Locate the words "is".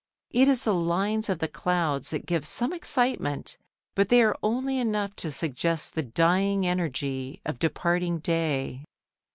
0.47-0.63